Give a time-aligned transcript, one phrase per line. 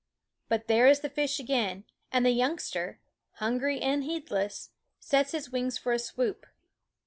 [0.49, 2.99] But there is the fish again, and the youngster,
[3.33, 6.47] hungry and heedless, sets his wings for a swoop.